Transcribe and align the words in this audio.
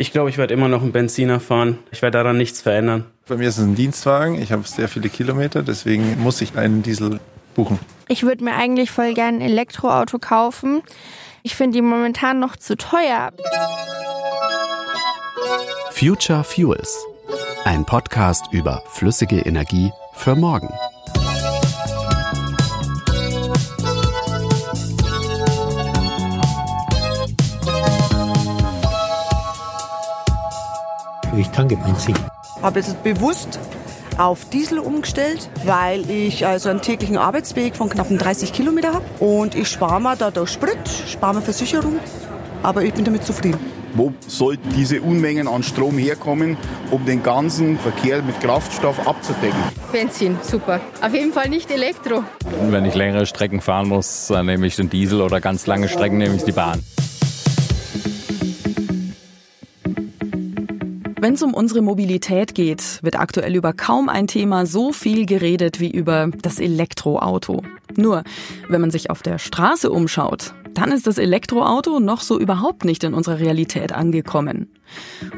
Ich 0.00 0.12
glaube, 0.12 0.30
ich 0.30 0.38
werde 0.38 0.54
immer 0.54 0.68
noch 0.68 0.80
einen 0.80 0.92
Benziner 0.92 1.40
fahren. 1.40 1.78
Ich 1.90 2.00
werde 2.00 2.16
daran 2.16 2.38
nichts 2.38 2.62
verändern. 2.62 3.04
Bei 3.28 3.36
mir 3.36 3.50
ist 3.50 3.58
es 3.58 3.64
ein 3.64 3.74
Dienstwagen. 3.74 4.40
Ich 4.40 4.50
habe 4.50 4.66
sehr 4.66 4.88
viele 4.88 5.10
Kilometer, 5.10 5.62
deswegen 5.62 6.18
muss 6.22 6.40
ich 6.40 6.56
einen 6.56 6.82
Diesel 6.82 7.20
buchen. 7.54 7.78
Ich 8.08 8.22
würde 8.22 8.42
mir 8.42 8.54
eigentlich 8.54 8.90
voll 8.90 9.12
gerne 9.12 9.36
ein 9.36 9.40
Elektroauto 9.42 10.18
kaufen. 10.18 10.80
Ich 11.42 11.54
finde 11.54 11.76
die 11.76 11.82
momentan 11.82 12.40
noch 12.40 12.56
zu 12.56 12.78
teuer. 12.78 13.30
Future 15.90 16.44
Fuels. 16.44 16.98
Ein 17.66 17.84
Podcast 17.84 18.46
über 18.52 18.82
flüssige 18.88 19.40
Energie 19.40 19.92
für 20.14 20.34
morgen. 20.34 20.70
Ich 31.40 31.48
tanke 31.48 31.74
Benzin. 31.74 32.14
Habe 32.60 32.80
jetzt 32.80 33.02
bewusst 33.02 33.58
auf 34.18 34.44
Diesel 34.50 34.78
umgestellt, 34.78 35.48
weil 35.64 36.08
ich 36.10 36.46
also 36.46 36.68
einen 36.68 36.82
täglichen 36.82 37.16
Arbeitsweg 37.16 37.76
von 37.76 37.88
knapp 37.88 38.08
30 38.10 38.52
Kilometer 38.52 38.92
habe. 38.92 39.06
Und 39.20 39.54
ich 39.54 39.68
spare 39.68 40.02
mir 40.02 40.16
dadurch 40.16 40.50
Sprit, 40.50 40.76
spare 41.08 41.36
mir 41.36 41.40
Versicherung, 41.40 41.98
aber 42.62 42.82
ich 42.84 42.92
bin 42.92 43.06
damit 43.06 43.24
zufrieden. 43.24 43.58
Wo 43.94 44.12
sollten 44.26 44.68
diese 44.76 45.00
Unmengen 45.00 45.48
an 45.48 45.62
Strom 45.62 45.96
herkommen, 45.96 46.58
um 46.90 47.06
den 47.06 47.22
ganzen 47.22 47.78
Verkehr 47.78 48.22
mit 48.22 48.38
Kraftstoff 48.40 49.08
abzudecken? 49.08 49.58
Benzin, 49.90 50.36
super. 50.42 50.78
Auf 51.00 51.14
jeden 51.14 51.32
Fall 51.32 51.48
nicht 51.48 51.70
Elektro. 51.70 52.22
Wenn 52.68 52.84
ich 52.84 52.94
längere 52.94 53.24
Strecken 53.24 53.62
fahren 53.62 53.88
muss, 53.88 54.26
dann 54.26 54.44
nehme 54.44 54.66
ich 54.66 54.76
den 54.76 54.90
Diesel 54.90 55.22
oder 55.22 55.40
ganz 55.40 55.66
lange 55.66 55.88
Strecken 55.88 56.18
nehme 56.18 56.36
ich 56.36 56.44
die 56.44 56.52
Bahn. 56.52 56.82
Wenn 61.20 61.34
es 61.34 61.42
um 61.42 61.52
unsere 61.52 61.82
Mobilität 61.82 62.54
geht, 62.54 62.98
wird 63.02 63.16
aktuell 63.20 63.54
über 63.54 63.74
kaum 63.74 64.08
ein 64.08 64.26
Thema 64.26 64.64
so 64.64 64.90
viel 64.90 65.26
geredet 65.26 65.78
wie 65.78 65.90
über 65.90 66.30
das 66.40 66.58
Elektroauto. 66.58 67.62
Nur, 67.94 68.24
wenn 68.70 68.80
man 68.80 68.90
sich 68.90 69.10
auf 69.10 69.20
der 69.20 69.38
Straße 69.38 69.90
umschaut, 69.90 70.54
dann 70.74 70.92
ist 70.92 71.06
das 71.06 71.18
Elektroauto 71.18 72.00
noch 72.00 72.20
so 72.20 72.38
überhaupt 72.38 72.84
nicht 72.84 73.04
in 73.04 73.14
unserer 73.14 73.38
Realität 73.38 73.92
angekommen. 73.92 74.68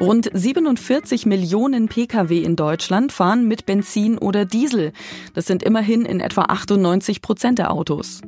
Rund 0.00 0.30
47 0.32 1.26
Millionen 1.26 1.88
Pkw 1.88 2.42
in 2.42 2.56
Deutschland 2.56 3.12
fahren 3.12 3.46
mit 3.46 3.66
Benzin 3.66 4.18
oder 4.18 4.44
Diesel. 4.44 4.92
Das 5.34 5.46
sind 5.46 5.62
immerhin 5.62 6.04
in 6.04 6.20
etwa 6.20 6.42
98 6.42 7.22
Prozent 7.22 7.58
der 7.58 7.70
Autos. 7.72 8.22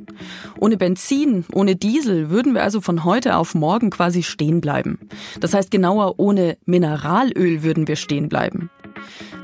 Ohne 0.59 0.77
Benzin, 0.77 1.45
ohne 1.53 1.75
Diesel 1.75 2.29
würden 2.29 2.53
wir 2.53 2.63
also 2.63 2.81
von 2.81 3.03
heute 3.03 3.37
auf 3.37 3.55
morgen 3.55 3.89
quasi 3.89 4.23
stehen 4.23 4.61
bleiben. 4.61 4.99
Das 5.39 5.53
heißt 5.53 5.71
genauer, 5.71 6.15
ohne 6.17 6.57
Mineralöl 6.65 7.63
würden 7.63 7.87
wir 7.87 7.95
stehen 7.95 8.29
bleiben. 8.29 8.69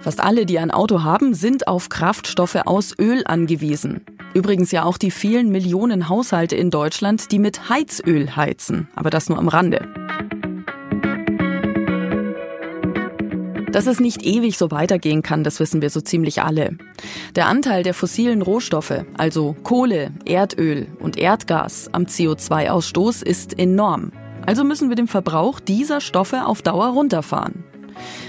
Fast 0.02 0.20
alle, 0.20 0.48
die 0.48 0.58
ein 0.58 0.72
Auto 0.72 1.04
haben, 1.04 1.36
sind 1.36 1.68
auf 1.68 1.90
Kraftstoffe 1.90 2.56
aus 2.66 2.98
Öl 2.98 3.24
angewiesen. 3.26 4.02
Übrigens 4.34 4.72
ja 4.72 4.84
auch 4.84 4.98
die 4.98 5.12
vielen 5.12 5.52
Millionen 5.52 6.10
Haushalte 6.10 6.56
in 6.56 6.72
Deutschland, 6.72 7.32
die 7.32 7.38
mit 7.38 7.70
Heizöl 7.70 8.36
heizen. 8.36 8.88
Aber 8.96 9.12
das 9.12 9.30
nur 9.30 9.38
am 9.38 9.48
Rande. 9.48 9.88
Dass 13.72 13.86
es 13.86 14.00
nicht 14.00 14.24
ewig 14.24 14.58
so 14.58 14.72
weitergehen 14.72 15.22
kann, 15.22 15.44
das 15.44 15.60
wissen 15.60 15.82
wir 15.82 15.92
so 15.92 16.02
ziemlich 16.02 16.42
alle. 16.42 16.78
Der 17.36 17.46
Anteil 17.46 17.84
der 17.84 17.94
fossilen 17.94 18.42
Rohstoffe, 18.42 19.06
also 19.18 19.56
Kohle, 19.64 20.12
Erdöl 20.26 20.88
und 21.00 21.18
Erdgas 21.18 21.90
am 21.94 22.04
CO2-Ausstoß 22.04 23.24
ist 23.24 23.58
enorm. 23.58 24.12
Also 24.46 24.64
müssen 24.64 24.90
wir 24.90 24.96
den 24.96 25.08
Verbrauch 25.08 25.60
dieser 25.60 26.02
Stoffe 26.02 26.46
auf 26.48 26.64
Dauer 26.64 26.88
runterfahren. 26.88 27.64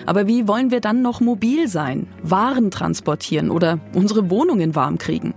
Aber 0.07 0.27
wie 0.27 0.49
wollen 0.49 0.71
wir 0.71 0.81
dann 0.81 1.03
noch 1.03 1.21
mobil 1.21 1.69
sein, 1.69 2.09
Waren 2.23 2.71
transportieren 2.71 3.51
oder 3.51 3.79
unsere 3.95 4.31
Wohnungen 4.31 4.75
warm 4.75 4.99
kriegen? 4.99 5.35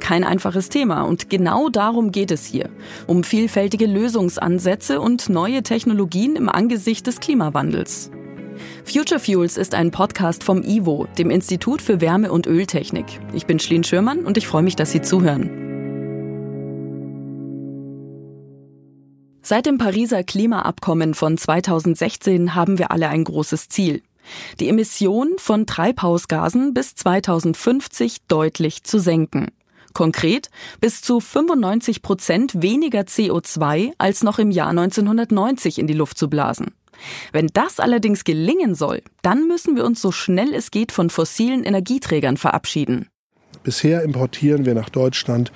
Kein 0.00 0.24
einfaches 0.24 0.68
Thema 0.68 1.02
und 1.02 1.30
genau 1.30 1.68
darum 1.68 2.12
geht 2.12 2.30
es 2.30 2.46
hier. 2.46 2.70
Um 3.06 3.24
vielfältige 3.24 3.86
Lösungsansätze 3.86 5.00
und 5.00 5.28
neue 5.28 5.62
Technologien 5.62 6.36
im 6.36 6.48
Angesicht 6.48 7.06
des 7.06 7.20
Klimawandels. 7.20 8.10
Future 8.84 9.20
Fuels 9.20 9.56
ist 9.56 9.74
ein 9.74 9.90
Podcast 9.90 10.42
vom 10.42 10.62
IWO, 10.62 11.06
dem 11.18 11.30
Institut 11.30 11.82
für 11.82 12.00
Wärme- 12.00 12.32
und 12.32 12.46
Öltechnik. 12.46 13.04
Ich 13.32 13.46
bin 13.46 13.58
Schlien 13.58 13.84
Schürmann 13.84 14.20
und 14.20 14.36
ich 14.36 14.46
freue 14.46 14.62
mich, 14.62 14.76
dass 14.76 14.90
Sie 14.90 15.02
zuhören. 15.02 15.67
Seit 19.48 19.64
dem 19.64 19.78
Pariser 19.78 20.24
Klimaabkommen 20.24 21.14
von 21.14 21.38
2016 21.38 22.54
haben 22.54 22.76
wir 22.78 22.90
alle 22.90 23.08
ein 23.08 23.24
großes 23.24 23.70
Ziel. 23.70 24.02
Die 24.60 24.68
Emissionen 24.68 25.38
von 25.38 25.64
Treibhausgasen 25.64 26.74
bis 26.74 26.94
2050 26.96 28.26
deutlich 28.28 28.84
zu 28.84 28.98
senken. 28.98 29.46
Konkret 29.94 30.50
bis 30.82 31.00
zu 31.00 31.18
95 31.20 32.02
Prozent 32.02 32.60
weniger 32.60 33.00
CO2 33.00 33.92
als 33.96 34.22
noch 34.22 34.38
im 34.38 34.50
Jahr 34.50 34.68
1990 34.68 35.78
in 35.78 35.86
die 35.86 35.94
Luft 35.94 36.18
zu 36.18 36.28
blasen. 36.28 36.74
Wenn 37.32 37.46
das 37.54 37.80
allerdings 37.80 38.24
gelingen 38.24 38.74
soll, 38.74 39.00
dann 39.22 39.48
müssen 39.48 39.76
wir 39.76 39.86
uns 39.86 40.02
so 40.02 40.12
schnell 40.12 40.52
es 40.52 40.70
geht 40.70 40.92
von 40.92 41.08
fossilen 41.08 41.64
Energieträgern 41.64 42.36
verabschieden. 42.36 43.08
Bisher 43.62 44.02
importieren 44.02 44.66
wir 44.66 44.74
nach 44.74 44.90
Deutschland 44.90 45.52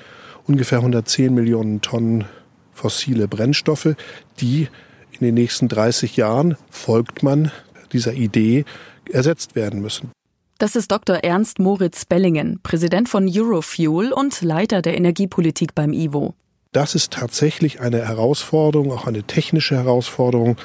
ungefähr 0.47 0.79
110 0.79 1.35
Millionen 1.35 1.83
Tonnen 1.83 2.25
fossile 2.73 3.29
Brennstoffe, 3.29 3.95
die 4.41 4.69
in 5.13 5.27
den 5.27 5.35
nächsten 5.35 5.69
30 5.69 6.17
Jahren, 6.17 6.57
folgt 6.71 7.23
man 7.23 7.51
dieser 7.93 8.15
Idee, 8.15 8.65
ersetzt 9.11 9.55
werden 9.55 9.81
müssen. 9.81 10.11
Das 10.59 10.77
ist 10.77 10.93
Dr. 10.93 11.17
Ernst 11.17 11.59
Moritz 11.59 12.05
Bellingen, 12.05 12.61
Präsident 12.63 13.09
von 13.09 13.29
Eurofuel 13.29 14.13
und 14.13 14.43
Leiter 14.43 14.81
der 14.81 14.97
Energiepolitik 14.97 15.75
beim 15.75 15.93
IWO. 15.93 16.35
Das 16.73 16.95
ist 16.95 17.13
tatsächlich 17.13 17.81
eine 17.81 18.07
Herausforderung, 18.07 18.93
auch 18.93 19.07
eine 19.07 19.25
technische 19.25 19.75
Herausforderung, 19.75 20.57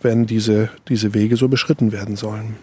wenn 0.00 0.26
diese, 0.26 0.70
diese 0.88 1.14
Wege 1.14 1.36
so 1.36 1.48
beschritten 1.48 1.90
werden 1.92 2.14
sollen. 2.14 2.56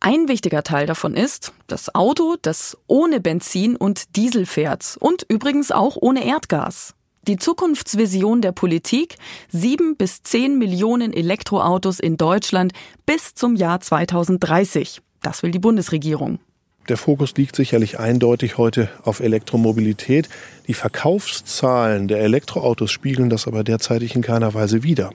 Ein 0.00 0.28
wichtiger 0.28 0.62
Teil 0.62 0.86
davon 0.86 1.14
ist 1.14 1.52
das 1.66 1.94
Auto, 1.94 2.36
das 2.40 2.76
ohne 2.86 3.20
Benzin 3.20 3.76
und 3.76 4.16
Diesel 4.16 4.46
fährt 4.46 4.96
und 4.98 5.26
übrigens 5.28 5.70
auch 5.70 5.96
ohne 6.00 6.24
Erdgas. 6.24 6.94
Die 7.28 7.36
Zukunftsvision 7.36 8.40
der 8.40 8.52
Politik, 8.52 9.16
sieben 9.50 9.96
bis 9.96 10.22
zehn 10.22 10.56
Millionen 10.56 11.12
Elektroautos 11.12 12.00
in 12.00 12.16
Deutschland 12.16 12.72
bis 13.04 13.34
zum 13.34 13.56
Jahr 13.56 13.80
2030. 13.80 15.02
Das 15.20 15.42
will 15.42 15.50
die 15.50 15.58
Bundesregierung. 15.58 16.38
Der 16.88 16.96
Fokus 16.96 17.34
liegt 17.36 17.56
sicherlich 17.56 17.98
eindeutig 17.98 18.56
heute 18.56 18.88
auf 19.02 19.20
Elektromobilität. 19.20 20.30
Die 20.66 20.72
Verkaufszahlen 20.72 22.08
der 22.08 22.20
Elektroautos 22.20 22.90
spiegeln 22.90 23.28
das 23.28 23.46
aber 23.46 23.64
derzeitig 23.64 24.16
in 24.16 24.22
keiner 24.22 24.54
Weise 24.54 24.82
wider. 24.82 25.12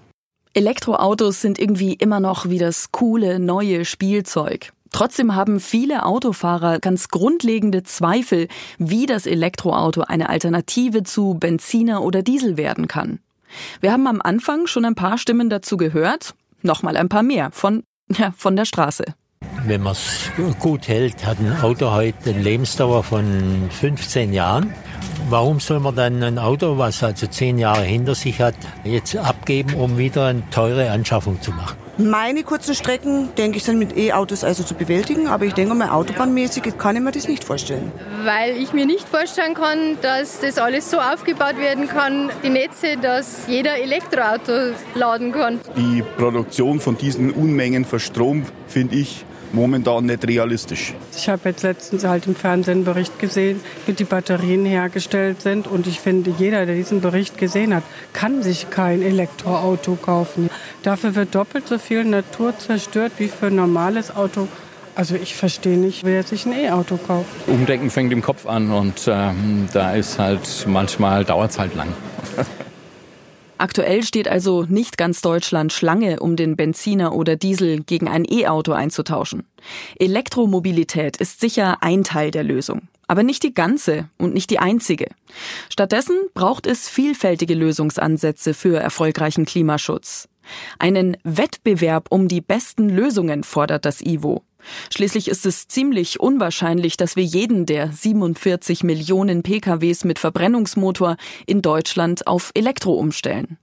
Elektroautos 0.54 1.42
sind 1.42 1.58
irgendwie 1.58 1.94
immer 1.94 2.20
noch 2.20 2.48
wie 2.50 2.60
das 2.60 2.92
coole 2.92 3.40
neue 3.40 3.84
Spielzeug. 3.84 4.72
Trotzdem 4.96 5.36
haben 5.36 5.60
viele 5.60 6.06
Autofahrer 6.06 6.80
ganz 6.80 7.10
grundlegende 7.10 7.84
Zweifel, 7.84 8.48
wie 8.78 9.06
das 9.06 9.26
Elektroauto 9.26 10.04
eine 10.04 10.30
Alternative 10.30 11.04
zu 11.04 11.34
Benziner 11.34 12.02
oder 12.02 12.24
Diesel 12.24 12.56
werden 12.56 12.88
kann. 12.88 13.20
Wir 13.82 13.92
haben 13.92 14.08
am 14.08 14.22
Anfang 14.22 14.68
schon 14.68 14.86
ein 14.86 14.96
paar 14.96 15.18
Stimmen 15.18 15.50
dazu 15.50 15.76
gehört, 15.76 16.34
nochmal 16.62 16.96
ein 16.96 17.10
paar 17.10 17.24
mehr 17.24 17.50
von, 17.52 17.84
ja, 18.10 18.34
von 18.38 18.56
der 18.56 18.64
Straße. 18.64 19.04
Wenn 19.66 19.84
man 19.84 19.92
es 19.92 20.32
gut 20.60 20.88
hält, 20.88 21.26
hat 21.26 21.40
ein 21.42 21.60
Auto 21.62 21.92
heute 21.92 22.30
eine 22.30 22.42
Lebensdauer 22.42 23.04
von 23.04 23.70
15 23.72 24.32
Jahren. 24.32 24.74
Warum 25.30 25.60
soll 25.60 25.82
man 25.82 25.98
dann 25.98 26.24
ein 26.24 26.40
Auto, 26.40 26.78
was 26.78 27.04
also 27.04 27.28
zehn 27.28 27.58
Jahre 27.58 27.84
hinter 27.84 28.16
sich 28.16 28.40
hat, 28.40 28.56
jetzt 28.86 29.14
abgeben, 29.18 29.74
um 29.74 29.98
wieder 29.98 30.28
eine 30.28 30.50
teure 30.52 30.90
Anschaffung 30.92 31.42
zu 31.42 31.52
machen? 31.52 31.85
Meine 31.98 32.44
kurzen 32.44 32.76
Strecken, 32.76 33.30
denke 33.38 33.58
ich, 33.58 33.64
sind 33.64 33.80
mit 33.80 33.96
E-Autos 33.96 34.44
also 34.44 34.64
zu 34.64 34.74
bewältigen, 34.74 35.28
aber 35.28 35.46
ich 35.46 35.54
denke 35.54 35.74
mal, 35.76 35.90
autobahnmäßig 35.90 36.78
kann 36.78 36.98
ich 36.98 37.02
mir 37.02 37.14
das 37.14 37.30
nicht 37.30 37.46
vorstellen. 37.46 37.90
Weil 38.26 38.58
ich 38.58 38.74
mir 38.74 38.86
nicht 38.86 39.08
vorstellen 39.08 39.54
kann, 39.54 39.98
dass 40.02 40.42
das 40.42 40.58
alles 40.58 40.92
so 40.92 41.00
aufgebaut 41.00 41.58
werden 41.58 41.88
kann, 41.88 42.32
die 42.44 42.50
Netze, 42.50 42.98
dass 43.02 43.48
jeder 43.48 43.78
Elektroauto 43.78 44.74
laden 44.94 45.32
kann. 45.32 45.62
Die 45.78 46.04
Produktion 46.18 46.82
von 46.82 46.98
diesen 46.98 47.32
Unmengen 47.32 47.86
von 47.86 48.00
Strom 48.00 48.44
finde 48.68 48.96
ich 48.98 49.24
momentan 49.54 50.06
nicht 50.06 50.28
realistisch. 50.28 50.94
Ich 51.16 51.30
habe 51.30 51.50
jetzt 51.50 51.64
letztens 51.64 52.04
halt 52.04 52.28
im 52.28 52.36
Fernsehen 52.36 52.78
einen 52.78 52.84
Bericht 52.86 53.20
gesehen, 53.20 53.62
wie 53.86 53.94
die 53.94 54.04
Batterien 54.04 54.66
hergestellt 54.66 55.42
sind. 55.42 55.68
Und 55.68 55.88
ich 55.88 56.00
finde, 56.00 56.34
jeder, 56.38 56.66
der 56.66 56.76
diesen 56.76 57.02
Bericht 57.02 57.38
gesehen 57.38 57.74
hat, 57.74 57.84
kann 58.14 58.44
sich 58.44 58.70
kein 58.70 59.02
Elektroauto 59.02 59.96
kaufen. 59.96 60.50
Dafür 60.84 61.16
wird 61.16 61.36
doppelt 61.36 61.68
so 61.68 61.78
viel 61.78 62.04
Natur 62.04 62.58
zerstört 62.58 63.14
wie 63.18 63.28
für 63.28 63.48
ein 63.48 63.56
normales 63.56 64.16
Auto. 64.16 64.48
Also 64.96 65.16
ich 65.16 65.36
verstehe 65.36 65.78
nicht, 65.78 66.06
wer 66.06 66.24
sich 66.24 66.46
ein 66.46 66.54
E-Auto 66.54 66.98
kauft. 66.98 67.30
Umdenken 67.48 67.90
fängt 67.90 68.14
im 68.14 68.22
Kopf 68.22 68.46
an 68.46 68.72
und 68.72 69.02
ähm, 69.08 69.68
da 69.74 69.94
ist 69.94 70.20
halt 70.20 70.66
manchmal 70.68 71.26
dauert 71.26 71.52
es 71.52 71.60
halt 71.60 71.76
lang. 71.76 71.90
Aktuell 73.58 74.04
steht 74.04 74.28
also 74.28 74.64
nicht 74.64 74.98
ganz 74.98 75.22
Deutschland 75.22 75.72
Schlange, 75.72 76.20
um 76.20 76.36
den 76.36 76.58
Benziner 76.58 77.16
oder 77.16 77.36
Diesel 77.38 77.84
gegen 77.84 78.08
ein 78.08 78.26
E-Auto 78.30 78.74
einzutauschen. 78.74 79.44
Elektromobilität 79.98 81.18
ist 81.18 81.40
sicher 81.40 81.82
ein 81.82 82.04
Teil 82.04 82.32
der 82.32 82.44
Lösung, 82.44 82.90
aber 83.08 83.24
nicht 83.24 83.44
die 83.44 83.54
ganze 83.54 84.10
und 84.18 84.34
nicht 84.34 84.50
die 84.50 84.60
einzige. 84.60 85.08
Stattdessen 85.70 86.18
braucht 86.34 86.68
es 86.68 86.90
vielfältige 86.90 87.54
Lösungsansätze 87.54 88.54
für 88.54 88.78
erfolgreichen 88.78 89.46
Klimaschutz. 89.46 90.28
Einen 90.78 91.18
Wettbewerb 91.24 92.08
um 92.10 92.28
die 92.28 92.42
besten 92.42 92.90
Lösungen 92.90 93.44
fordert 93.44 93.86
das 93.86 94.02
IWO. 94.02 94.44
Schließlich 94.94 95.28
ist 95.28 95.46
es 95.46 95.68
ziemlich 95.68 96.20
unwahrscheinlich, 96.20 96.98
dass 96.98 97.16
wir 97.16 97.24
jeden 97.24 97.66
der 97.66 97.92
47 97.92 98.84
Millionen 98.84 99.44
PKWs 99.44 100.04
mit 100.04 100.20
Verbrennungsmotor 100.20 101.18
in 101.46 101.62
Deutschland 101.62 102.28
auf 102.28 102.52
Elektro 102.54 102.94
umstellen. 102.94 103.58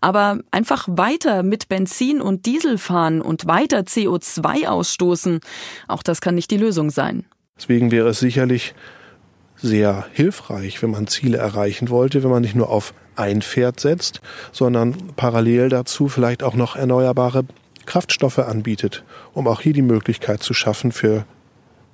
Aber 0.00 0.40
einfach 0.50 0.86
weiter 0.88 1.42
mit 1.42 1.68
Benzin 1.68 2.20
und 2.20 2.46
Diesel 2.46 2.78
fahren 2.78 3.20
und 3.20 3.46
weiter 3.46 3.80
CO2 3.80 4.68
ausstoßen, 4.68 5.40
auch 5.88 6.02
das 6.02 6.20
kann 6.20 6.36
nicht 6.36 6.50
die 6.50 6.56
Lösung 6.56 6.90
sein. 6.90 7.24
Deswegen 7.56 7.90
wäre 7.90 8.08
es 8.10 8.20
sicherlich 8.20 8.74
sehr 9.56 10.06
hilfreich, 10.12 10.82
wenn 10.82 10.90
man 10.90 11.06
Ziele 11.06 11.38
erreichen 11.38 11.88
wollte, 11.88 12.22
wenn 12.22 12.30
man 12.30 12.42
nicht 12.42 12.54
nur 12.54 12.68
auf 12.68 12.92
ein 13.16 13.40
Pferd 13.40 13.80
setzt, 13.80 14.20
sondern 14.52 14.94
parallel 15.16 15.70
dazu 15.70 16.08
vielleicht 16.08 16.42
auch 16.42 16.54
noch 16.54 16.76
erneuerbare 16.76 17.44
Kraftstoffe 17.86 18.38
anbietet, 18.38 19.04
um 19.32 19.48
auch 19.48 19.60
hier 19.60 19.72
die 19.72 19.82
Möglichkeit 19.82 20.42
zu 20.42 20.54
schaffen 20.54 20.92
für 20.92 21.24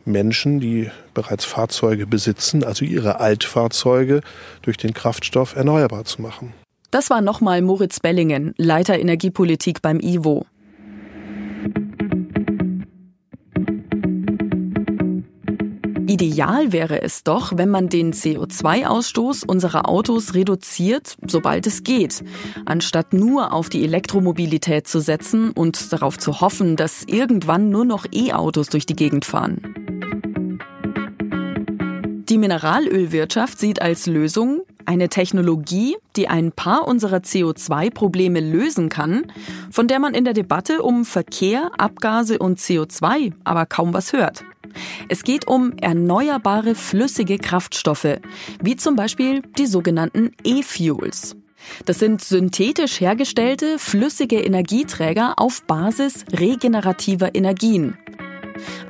Menschen, 0.04 0.58
die 0.60 0.90
bereits 1.14 1.44
Fahrzeuge 1.44 2.06
besitzen, 2.06 2.64
also 2.64 2.84
ihre 2.84 3.20
Altfahrzeuge 3.20 4.20
durch 4.62 4.76
den 4.76 4.94
Kraftstoff 4.94 5.54
erneuerbar 5.54 6.04
zu 6.04 6.20
machen. 6.22 6.54
Das 6.90 7.08
war 7.08 7.22
nochmal 7.22 7.62
Moritz 7.62 8.00
Bellingen, 8.00 8.52
Leiter 8.58 8.98
Energiepolitik 8.98 9.80
beim 9.80 9.98
IWO. 10.00 10.44
Ideal 16.12 16.72
wäre 16.72 17.00
es 17.00 17.24
doch, 17.24 17.56
wenn 17.56 17.70
man 17.70 17.88
den 17.88 18.12
CO2-Ausstoß 18.12 19.46
unserer 19.46 19.88
Autos 19.88 20.34
reduziert, 20.34 21.16
sobald 21.26 21.66
es 21.66 21.84
geht, 21.84 22.22
anstatt 22.66 23.14
nur 23.14 23.54
auf 23.54 23.70
die 23.70 23.82
Elektromobilität 23.82 24.86
zu 24.86 25.00
setzen 25.00 25.52
und 25.52 25.90
darauf 25.90 26.18
zu 26.18 26.42
hoffen, 26.42 26.76
dass 26.76 27.04
irgendwann 27.04 27.70
nur 27.70 27.86
noch 27.86 28.04
E-Autos 28.12 28.68
durch 28.68 28.84
die 28.84 28.94
Gegend 28.94 29.24
fahren. 29.24 29.74
Die 32.28 32.36
Mineralölwirtschaft 32.36 33.58
sieht 33.58 33.80
als 33.80 34.04
Lösung 34.04 34.60
eine 34.84 35.08
Technologie, 35.08 35.96
die 36.16 36.28
ein 36.28 36.52
paar 36.52 36.86
unserer 36.86 37.20
CO2-Probleme 37.20 38.40
lösen 38.40 38.90
kann, 38.90 39.32
von 39.70 39.88
der 39.88 39.98
man 39.98 40.12
in 40.12 40.24
der 40.24 40.34
Debatte 40.34 40.82
um 40.82 41.06
Verkehr, 41.06 41.70
Abgase 41.78 42.38
und 42.38 42.58
CO2 42.58 43.32
aber 43.44 43.64
kaum 43.64 43.94
was 43.94 44.12
hört. 44.12 44.44
Es 45.08 45.24
geht 45.24 45.46
um 45.46 45.72
erneuerbare 45.78 46.74
flüssige 46.74 47.38
Kraftstoffe, 47.38 48.18
wie 48.62 48.76
zum 48.76 48.96
Beispiel 48.96 49.42
die 49.58 49.66
sogenannten 49.66 50.32
E-Fuels. 50.44 51.36
Das 51.86 51.98
sind 51.98 52.22
synthetisch 52.22 53.00
hergestellte 53.00 53.78
flüssige 53.78 54.40
Energieträger 54.40 55.34
auf 55.36 55.62
Basis 55.64 56.24
regenerativer 56.32 57.34
Energien. 57.34 57.96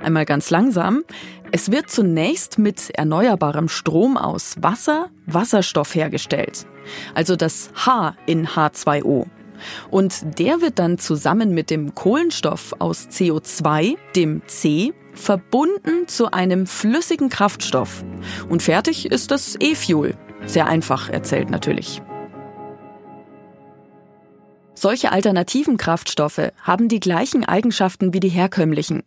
Einmal 0.03 0.25
ganz 0.25 0.51
langsam. 0.51 1.05
Es 1.51 1.71
wird 1.71 1.91
zunächst 1.91 2.59
mit 2.59 2.91
erneuerbarem 2.91 3.69
Strom 3.69 4.17
aus 4.17 4.57
Wasser, 4.61 5.11
Wasserstoff 5.27 5.95
hergestellt. 5.95 6.67
Also 7.15 7.37
das 7.37 7.71
H 7.75 8.17
in 8.27 8.47
H2O. 8.47 9.27
Und 9.91 10.39
der 10.39 10.61
wird 10.61 10.79
dann 10.79 10.99
zusammen 10.99 11.55
mit 11.55 11.71
dem 11.71 11.95
Kohlenstoff 11.95 12.75
aus 12.79 13.09
CO2, 13.09 13.97
dem 14.17 14.43
C, 14.47 14.93
verbunden 15.15 16.09
zu 16.09 16.33
einem 16.33 16.67
flüssigen 16.67 17.29
Kraftstoff. 17.29 18.05
Und 18.49 18.63
fertig 18.63 19.07
ist 19.07 19.31
das 19.31 19.57
E-Fuel. 19.61 20.15
Sehr 20.47 20.67
einfach 20.67 21.09
erzählt 21.09 21.51
natürlich. 21.51 22.03
Solche 24.75 25.13
alternativen 25.13 25.77
Kraftstoffe 25.77 26.51
haben 26.61 26.89
die 26.89 26.99
gleichen 26.99 27.45
Eigenschaften 27.45 28.13
wie 28.13 28.21
die 28.21 28.29
herkömmlichen, 28.29 29.05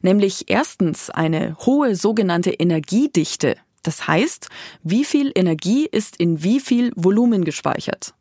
nämlich 0.00 0.48
erstens 0.48 1.10
eine 1.10 1.54
hohe 1.66 1.96
sogenannte 1.96 2.50
Energiedichte, 2.50 3.56
das 3.82 4.08
heißt, 4.08 4.48
wie 4.82 5.04
viel 5.04 5.30
Energie 5.34 5.86
ist 5.86 6.16
in 6.16 6.42
wie 6.42 6.60
viel 6.60 6.92
Volumen 6.96 7.44
gespeichert. 7.44 8.14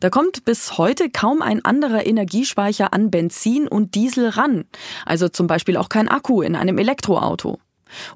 Da 0.00 0.10
kommt 0.10 0.44
bis 0.44 0.78
heute 0.78 1.10
kaum 1.10 1.42
ein 1.42 1.64
anderer 1.64 2.06
Energiespeicher 2.06 2.92
an 2.92 3.10
Benzin 3.10 3.68
und 3.68 3.94
Diesel 3.94 4.28
ran, 4.28 4.64
also 5.06 5.28
zum 5.28 5.46
Beispiel 5.46 5.76
auch 5.76 5.88
kein 5.88 6.08
Akku 6.08 6.42
in 6.42 6.56
einem 6.56 6.78
Elektroauto. 6.78 7.58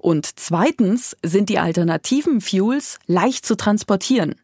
Und 0.00 0.26
zweitens 0.38 1.17
sind 1.23 1.49
die 1.49 1.58
alternativen 1.58 2.41
Fuels 2.41 2.99
leicht 3.06 3.44
zu 3.44 3.56
transportieren. 3.56 4.35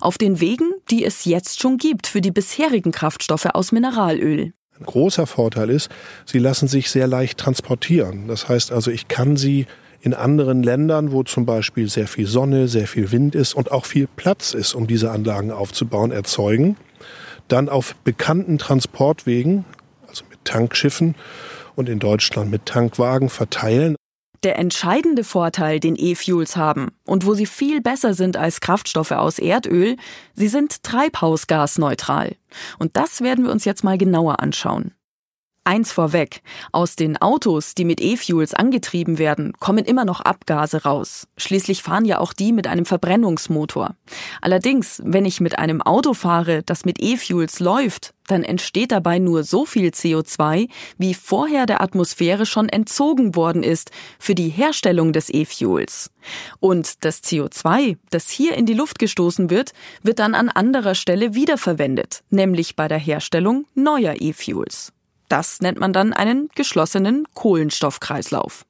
Auf 0.00 0.16
den 0.16 0.40
Wegen, 0.40 0.70
die 0.90 1.04
es 1.04 1.24
jetzt 1.24 1.60
schon 1.60 1.76
gibt 1.76 2.06
für 2.06 2.20
die 2.20 2.30
bisherigen 2.30 2.92
Kraftstoffe 2.92 3.46
aus 3.46 3.72
Mineralöl. 3.72 4.52
Ein 4.78 4.86
großer 4.86 5.26
Vorteil 5.26 5.70
ist, 5.70 5.90
sie 6.24 6.38
lassen 6.38 6.68
sich 6.68 6.90
sehr 6.90 7.06
leicht 7.06 7.38
transportieren. 7.38 8.28
Das 8.28 8.48
heißt 8.48 8.72
also, 8.72 8.90
ich 8.90 9.08
kann 9.08 9.36
sie 9.36 9.66
in 10.06 10.14
anderen 10.14 10.62
Ländern, 10.62 11.10
wo 11.10 11.24
zum 11.24 11.46
Beispiel 11.46 11.88
sehr 11.88 12.06
viel 12.06 12.28
Sonne, 12.28 12.68
sehr 12.68 12.86
viel 12.86 13.10
Wind 13.10 13.34
ist 13.34 13.54
und 13.54 13.72
auch 13.72 13.86
viel 13.86 14.06
Platz 14.06 14.54
ist, 14.54 14.72
um 14.74 14.86
diese 14.86 15.10
Anlagen 15.10 15.50
aufzubauen, 15.50 16.12
erzeugen. 16.12 16.76
Dann 17.48 17.68
auf 17.68 17.96
bekannten 18.04 18.56
Transportwegen, 18.56 19.64
also 20.06 20.24
mit 20.30 20.44
Tankschiffen 20.44 21.16
und 21.74 21.88
in 21.88 21.98
Deutschland 21.98 22.52
mit 22.52 22.66
Tankwagen 22.66 23.28
verteilen. 23.28 23.96
Der 24.44 24.60
entscheidende 24.60 25.24
Vorteil, 25.24 25.80
den 25.80 25.96
E-Fuels 25.96 26.56
haben 26.56 26.92
und 27.04 27.26
wo 27.26 27.34
sie 27.34 27.46
viel 27.46 27.80
besser 27.80 28.14
sind 28.14 28.36
als 28.36 28.60
Kraftstoffe 28.60 29.10
aus 29.10 29.40
Erdöl, 29.40 29.96
sie 30.34 30.46
sind 30.46 30.84
treibhausgasneutral. 30.84 32.36
Und 32.78 32.96
das 32.96 33.22
werden 33.22 33.44
wir 33.44 33.50
uns 33.50 33.64
jetzt 33.64 33.82
mal 33.82 33.98
genauer 33.98 34.38
anschauen. 34.38 34.92
Eins 35.66 35.90
vorweg. 35.90 36.42
Aus 36.70 36.94
den 36.94 37.16
Autos, 37.16 37.74
die 37.74 37.84
mit 37.84 38.00
E-Fuels 38.00 38.54
angetrieben 38.54 39.18
werden, 39.18 39.52
kommen 39.58 39.84
immer 39.84 40.04
noch 40.04 40.20
Abgase 40.20 40.84
raus. 40.84 41.26
Schließlich 41.36 41.82
fahren 41.82 42.04
ja 42.04 42.20
auch 42.20 42.32
die 42.32 42.52
mit 42.52 42.68
einem 42.68 42.84
Verbrennungsmotor. 42.84 43.96
Allerdings, 44.40 45.02
wenn 45.04 45.24
ich 45.24 45.40
mit 45.40 45.58
einem 45.58 45.82
Auto 45.82 46.14
fahre, 46.14 46.62
das 46.62 46.84
mit 46.84 47.02
E-Fuels 47.02 47.58
läuft, 47.58 48.14
dann 48.28 48.44
entsteht 48.44 48.92
dabei 48.92 49.18
nur 49.18 49.42
so 49.42 49.64
viel 49.64 49.90
CO2, 49.90 50.68
wie 50.98 51.14
vorher 51.14 51.66
der 51.66 51.80
Atmosphäre 51.80 52.46
schon 52.46 52.68
entzogen 52.68 53.34
worden 53.34 53.62
ist 53.62 53.90
für 54.18 54.34
die 54.34 54.48
Herstellung 54.48 55.12
des 55.12 55.30
E-Fuels. 55.32 56.12
Und 56.60 57.04
das 57.04 57.22
CO2, 57.22 57.96
das 58.10 58.30
hier 58.30 58.54
in 58.54 58.66
die 58.66 58.74
Luft 58.74 58.98
gestoßen 58.98 59.50
wird, 59.50 59.72
wird 60.02 60.20
dann 60.20 60.34
an 60.34 60.48
anderer 60.48 60.94
Stelle 60.94 61.34
wiederverwendet, 61.34 62.22
nämlich 62.30 62.76
bei 62.76 62.86
der 62.86 62.98
Herstellung 62.98 63.66
neuer 63.74 64.14
E-Fuels. 64.18 64.92
Das 65.28 65.60
nennt 65.60 65.78
man 65.78 65.92
dann 65.92 66.12
einen 66.12 66.48
geschlossenen 66.54 67.26
Kohlenstoffkreislauf. 67.34 68.64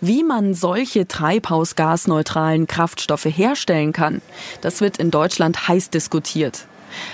Wie 0.00 0.22
man 0.22 0.52
solche 0.52 1.08
treibhausgasneutralen 1.08 2.66
Kraftstoffe 2.66 3.24
herstellen 3.24 3.92
kann, 3.92 4.20
das 4.60 4.80
wird 4.80 4.98
in 4.98 5.10
Deutschland 5.10 5.68
heiß 5.68 5.90
diskutiert. 5.90 6.66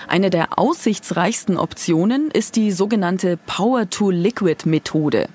Eine 0.09 0.31
der 0.31 0.59
aussichtsreichsten 0.59 1.57
Optionen 1.57 2.31
ist 2.31 2.57
die 2.57 2.73
sogenannte 2.73 3.37
Power-to-Liquid-Methode. 3.47 5.29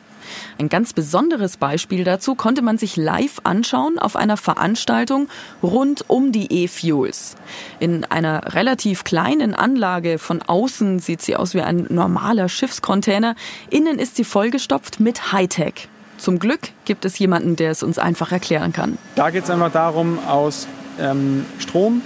Ein 0.59 0.69
ganz 0.69 0.93
besonderes 0.93 1.57
Beispiel 1.57 2.03
dazu 2.03 2.35
konnte 2.35 2.61
man 2.61 2.77
sich 2.77 2.97
live 2.97 3.39
anschauen 3.43 3.99
auf 3.99 4.15
einer 4.15 4.37
Veranstaltung 4.37 5.27
rund 5.61 6.05
um 6.07 6.31
die 6.31 6.63
E-Fuels. 6.63 7.35
In 7.79 8.05
einer 8.05 8.53
relativ 8.53 9.03
kleinen 9.03 9.53
Anlage 9.53 10.17
von 10.19 10.41
außen 10.41 10.99
sieht 10.99 11.21
sie 11.21 11.35
aus 11.35 11.53
wie 11.53 11.61
ein 11.61 11.87
normaler 11.89 12.49
Schiffscontainer. 12.49 13.35
Innen 13.69 13.99
ist 13.99 14.15
sie 14.15 14.23
vollgestopft 14.23 14.99
mit 14.99 15.31
Hightech. 15.31 15.87
Zum 16.17 16.39
Glück 16.39 16.71
gibt 16.85 17.05
es 17.05 17.19
jemanden, 17.19 17.55
der 17.55 17.71
es 17.71 17.83
uns 17.83 17.99
einfach 17.99 18.31
erklären 18.31 18.73
kann. 18.73 18.97
Da 19.15 19.29
geht 19.29 19.43
es 19.43 19.49
einfach 19.49 19.71
darum, 19.71 20.19
aus 20.27 20.67
ähm, 20.99 21.45
Strom 21.59 22.01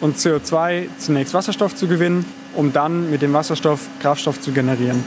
und 0.00 0.16
CO2 0.16 0.88
zunächst 0.98 1.34
Wasserstoff 1.34 1.74
zu 1.74 1.86
gewinnen, 1.86 2.24
um 2.54 2.72
dann 2.72 3.10
mit 3.10 3.22
dem 3.22 3.32
Wasserstoff 3.32 3.88
Kraftstoff 4.00 4.40
zu 4.40 4.52
generieren. 4.52 5.04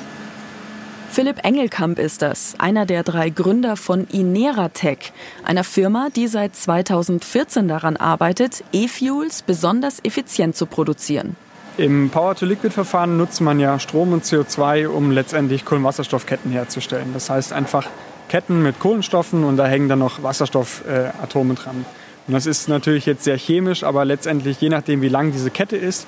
Philipp 1.10 1.44
Engelkamp 1.44 1.98
ist 1.98 2.22
das, 2.22 2.56
einer 2.60 2.86
der 2.86 3.04
drei 3.04 3.30
Gründer 3.30 3.76
von 3.76 4.06
Ineratech, 4.08 5.12
einer 5.44 5.64
Firma, 5.64 6.10
die 6.16 6.28
seit 6.28 6.56
2014 6.56 7.68
daran 7.68 7.98
arbeitet, 7.98 8.64
E-Fuels 8.72 9.42
besonders 9.42 10.00
effizient 10.04 10.56
zu 10.56 10.68
produzieren. 10.68 11.36
Im 11.78 12.10
Power-to-Liquid-Verfahren 12.10 13.18
nutzt 13.18 13.42
man 13.42 13.60
ja 13.60 13.80
Strom 13.80 14.14
und 14.14 14.26
CO2, 14.26 14.88
um 14.88 15.12
letztendlich 15.12 15.66
Kohlenwasserstoffketten 15.66 16.52
herzustellen. 16.52 17.10
Das 17.14 17.30
heißt 17.30 17.54
einfach 17.54 17.88
Ketten 18.30 18.62
mit 18.62 18.80
Kohlenstoffen 18.80 19.44
und 19.44 19.58
da 19.58 19.68
hängen 19.68 19.88
dann 19.88 20.00
noch 20.00 20.24
Wasserstoffatome 20.24 21.54
dran. 21.54 21.86
Und 22.28 22.34
das 22.34 22.46
ist 22.46 22.68
natürlich 22.68 23.06
jetzt 23.06 23.24
sehr 23.24 23.38
chemisch, 23.38 23.84
aber 23.84 24.06
letztendlich, 24.06 24.60
je 24.60 24.70
nachdem, 24.70 25.02
wie 25.02 25.08
lang 25.08 25.32
diese 25.32 25.50
Kette 25.50 25.78
ist, 25.78 26.08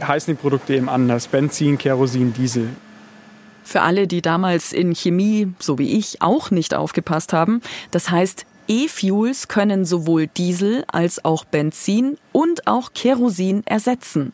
heißen 0.00 0.34
die 0.34 0.40
Produkte 0.40 0.74
eben 0.74 0.88
anders. 0.88 1.26
Benzin, 1.26 1.76
Kerosin, 1.76 2.32
Diesel. 2.32 2.68
Für 3.64 3.82
alle, 3.82 4.06
die 4.06 4.22
damals 4.22 4.72
in 4.72 4.94
Chemie, 4.94 5.52
so 5.58 5.78
wie 5.78 5.98
ich, 5.98 6.22
auch 6.22 6.50
nicht 6.50 6.74
aufgepasst 6.74 7.32
haben, 7.32 7.60
das 7.90 8.10
heißt, 8.10 8.46
E-Fuels 8.68 9.48
können 9.48 9.84
sowohl 9.84 10.26
Diesel 10.26 10.84
als 10.86 11.24
auch 11.24 11.44
Benzin 11.44 12.16
und 12.32 12.66
auch 12.66 12.92
Kerosin 12.94 13.62
ersetzen. 13.66 14.32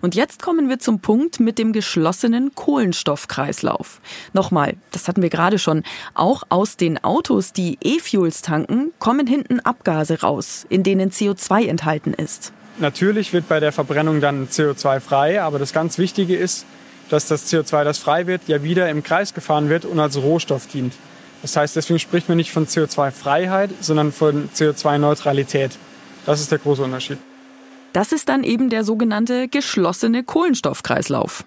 Und 0.00 0.14
jetzt 0.14 0.42
kommen 0.42 0.68
wir 0.68 0.78
zum 0.78 1.00
Punkt 1.00 1.40
mit 1.40 1.58
dem 1.58 1.72
geschlossenen 1.72 2.54
Kohlenstoffkreislauf. 2.54 4.00
Nochmal, 4.32 4.74
das 4.92 5.08
hatten 5.08 5.22
wir 5.22 5.28
gerade 5.28 5.58
schon, 5.58 5.82
auch 6.14 6.44
aus 6.48 6.76
den 6.76 7.02
Autos, 7.04 7.52
die 7.52 7.78
E-Fuels 7.82 8.42
tanken, 8.42 8.92
kommen 8.98 9.26
hinten 9.26 9.60
Abgase 9.60 10.20
raus, 10.22 10.66
in 10.68 10.82
denen 10.82 11.10
CO2 11.10 11.66
enthalten 11.66 12.14
ist. 12.14 12.52
Natürlich 12.78 13.32
wird 13.32 13.48
bei 13.48 13.60
der 13.60 13.72
Verbrennung 13.72 14.20
dann 14.20 14.48
CO2 14.48 15.00
frei, 15.00 15.42
aber 15.42 15.58
das 15.58 15.72
ganz 15.72 15.98
Wichtige 15.98 16.36
ist, 16.36 16.64
dass 17.10 17.26
das 17.26 17.50
CO2, 17.50 17.84
das 17.84 17.98
frei 17.98 18.26
wird, 18.26 18.42
ja 18.46 18.62
wieder 18.62 18.88
im 18.88 19.02
Kreis 19.02 19.34
gefahren 19.34 19.68
wird 19.68 19.84
und 19.84 19.98
als 20.00 20.16
Rohstoff 20.16 20.66
dient. 20.66 20.94
Das 21.42 21.56
heißt, 21.56 21.76
deswegen 21.76 21.98
spricht 21.98 22.28
man 22.28 22.36
nicht 22.36 22.50
von 22.50 22.66
CO2-Freiheit, 22.66 23.70
sondern 23.80 24.12
von 24.12 24.48
CO2-Neutralität. 24.54 25.72
Das 26.26 26.40
ist 26.40 26.50
der 26.50 26.58
große 26.58 26.82
Unterschied. 26.82 27.18
Das 27.92 28.12
ist 28.12 28.28
dann 28.28 28.44
eben 28.44 28.70
der 28.70 28.84
sogenannte 28.84 29.48
geschlossene 29.48 30.24
Kohlenstoffkreislauf. 30.24 31.44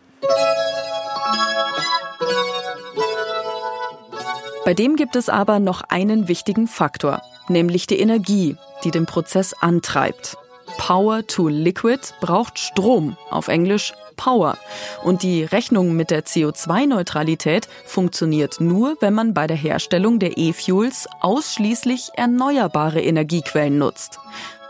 Bei 4.65 4.74
dem 4.74 4.96
gibt 4.96 5.15
es 5.15 5.27
aber 5.27 5.60
noch 5.60 5.82
einen 5.89 6.27
wichtigen 6.27 6.68
Faktor, 6.68 7.22
nämlich 7.50 7.88
die 7.88 8.00
Energie, 8.00 8.56
die 8.84 8.91
den 8.91 9.06
Prozess 9.06 9.53
antreibt. 9.53 10.38
Power 10.77 11.25
to 11.27 11.48
Liquid 11.48 12.01
braucht 12.22 12.58
Strom, 12.58 13.18
auf 13.30 13.48
Englisch 13.48 13.94
Power. 14.22 14.56
Und 15.04 15.24
die 15.24 15.44
Rechnung 15.44 15.96
mit 15.96 16.12
der 16.12 16.24
CO2-Neutralität 16.24 17.68
funktioniert 17.86 18.62
nur, 18.62 18.96
wenn 19.00 19.16
man 19.16 19.34
bei 19.34 19.48
der 19.48 19.58
Herstellung 19.58 20.20
der 20.20 20.38
E-Fuels 20.38 21.08
ausschließlich 21.22 22.12
erneuerbare 22.16 23.01
Energiequellen 23.01 23.80
nutzt. 23.80 24.20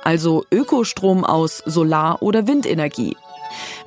Also 0.05 0.46
Ökostrom 0.51 1.25
aus 1.25 1.58
Solar- 1.65 2.22
oder 2.22 2.48
Windenergie. 2.48 3.17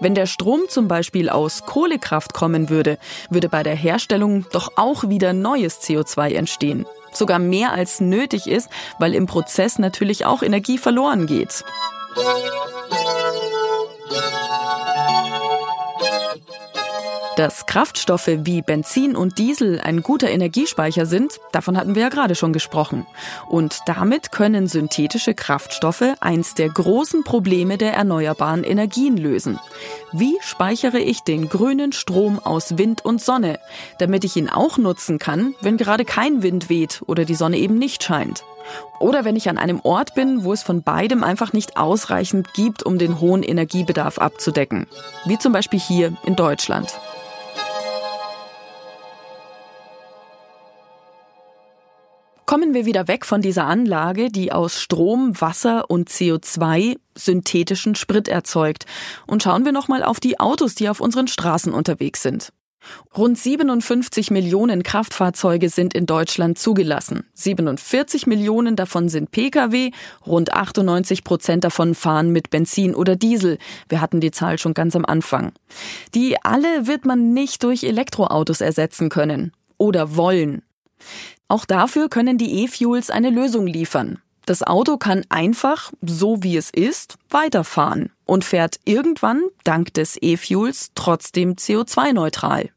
Wenn 0.00 0.14
der 0.14 0.26
Strom 0.26 0.68
zum 0.68 0.86
Beispiel 0.86 1.30
aus 1.30 1.64
Kohlekraft 1.64 2.34
kommen 2.34 2.68
würde, 2.68 2.98
würde 3.30 3.48
bei 3.48 3.62
der 3.62 3.74
Herstellung 3.74 4.44
doch 4.52 4.72
auch 4.76 5.08
wieder 5.08 5.32
neues 5.32 5.80
CO2 5.80 6.34
entstehen. 6.34 6.84
Sogar 7.12 7.38
mehr 7.38 7.72
als 7.72 8.00
nötig 8.00 8.48
ist, 8.48 8.68
weil 8.98 9.14
im 9.14 9.24
Prozess 9.24 9.78
natürlich 9.78 10.26
auch 10.26 10.42
Energie 10.42 10.76
verloren 10.76 11.26
geht. 11.26 11.64
Dass 17.36 17.66
Kraftstoffe 17.66 18.30
wie 18.44 18.62
Benzin 18.62 19.16
und 19.16 19.38
Diesel 19.38 19.80
ein 19.80 20.02
guter 20.04 20.30
Energiespeicher 20.30 21.04
sind, 21.04 21.40
davon 21.50 21.76
hatten 21.76 21.96
wir 21.96 22.02
ja 22.02 22.08
gerade 22.08 22.36
schon 22.36 22.52
gesprochen. 22.52 23.06
Und 23.48 23.80
damit 23.86 24.30
können 24.30 24.68
synthetische 24.68 25.34
Kraftstoffe 25.34 26.14
eins 26.20 26.54
der 26.54 26.68
großen 26.68 27.24
Probleme 27.24 27.76
der 27.76 27.92
erneuerbaren 27.94 28.62
Energien 28.62 29.16
lösen. 29.16 29.58
Wie 30.12 30.38
speichere 30.42 31.00
ich 31.00 31.22
den 31.22 31.48
grünen 31.48 31.92
Strom 31.92 32.38
aus 32.38 32.78
Wind 32.78 33.04
und 33.04 33.20
Sonne, 33.20 33.58
damit 33.98 34.22
ich 34.22 34.36
ihn 34.36 34.48
auch 34.48 34.78
nutzen 34.78 35.18
kann, 35.18 35.56
wenn 35.60 35.76
gerade 35.76 36.04
kein 36.04 36.44
Wind 36.44 36.68
weht 36.68 37.02
oder 37.06 37.24
die 37.24 37.34
Sonne 37.34 37.58
eben 37.58 37.78
nicht 37.78 38.04
scheint? 38.04 38.44
Oder 39.00 39.24
wenn 39.24 39.34
ich 39.34 39.48
an 39.48 39.58
einem 39.58 39.80
Ort 39.82 40.14
bin, 40.14 40.44
wo 40.44 40.52
es 40.52 40.62
von 40.62 40.82
beidem 40.82 41.24
einfach 41.24 41.52
nicht 41.52 41.76
ausreichend 41.76 42.54
gibt, 42.54 42.84
um 42.84 42.96
den 42.96 43.20
hohen 43.20 43.42
Energiebedarf 43.42 44.18
abzudecken. 44.18 44.86
Wie 45.26 45.36
zum 45.36 45.52
Beispiel 45.52 45.80
hier 45.80 46.16
in 46.24 46.36
Deutschland. 46.36 46.94
Kommen 52.54 52.72
wir 52.72 52.86
wieder 52.86 53.08
weg 53.08 53.26
von 53.26 53.42
dieser 53.42 53.66
Anlage, 53.66 54.30
die 54.30 54.52
aus 54.52 54.80
Strom, 54.80 55.40
Wasser 55.40 55.90
und 55.90 56.08
CO2 56.08 56.96
synthetischen 57.16 57.96
Sprit 57.96 58.28
erzeugt 58.28 58.86
und 59.26 59.42
schauen 59.42 59.64
wir 59.64 59.72
nochmal 59.72 60.04
auf 60.04 60.20
die 60.20 60.38
Autos, 60.38 60.76
die 60.76 60.88
auf 60.88 61.00
unseren 61.00 61.26
Straßen 61.26 61.72
unterwegs 61.72 62.22
sind. 62.22 62.52
Rund 63.18 63.36
57 63.36 64.30
Millionen 64.30 64.84
Kraftfahrzeuge 64.84 65.68
sind 65.68 65.94
in 65.94 66.06
Deutschland 66.06 66.56
zugelassen. 66.56 67.24
47 67.34 68.28
Millionen 68.28 68.76
davon 68.76 69.08
sind 69.08 69.32
Pkw, 69.32 69.90
rund 70.24 70.52
98 70.52 71.24
Prozent 71.24 71.64
davon 71.64 71.96
fahren 71.96 72.30
mit 72.30 72.50
Benzin 72.50 72.94
oder 72.94 73.16
Diesel. 73.16 73.58
Wir 73.88 74.00
hatten 74.00 74.20
die 74.20 74.30
Zahl 74.30 74.58
schon 74.58 74.74
ganz 74.74 74.94
am 74.94 75.04
Anfang. 75.04 75.50
Die 76.14 76.36
alle 76.44 76.86
wird 76.86 77.04
man 77.04 77.32
nicht 77.32 77.64
durch 77.64 77.82
Elektroautos 77.82 78.60
ersetzen 78.60 79.08
können 79.08 79.50
oder 79.76 80.14
wollen. 80.14 80.62
Auch 81.48 81.64
dafür 81.64 82.08
können 82.08 82.38
die 82.38 82.64
E-Fuels 82.64 83.10
eine 83.10 83.30
Lösung 83.30 83.66
liefern. 83.66 84.18
Das 84.46 84.62
Auto 84.62 84.98
kann 84.98 85.24
einfach, 85.30 85.92
so 86.02 86.42
wie 86.42 86.56
es 86.56 86.70
ist, 86.70 87.16
weiterfahren 87.30 88.10
und 88.26 88.44
fährt 88.44 88.78
irgendwann, 88.84 89.42
dank 89.64 89.94
des 89.94 90.18
E-Fuels, 90.20 90.90
trotzdem 90.94 91.54
CO2-neutral. 91.54 92.70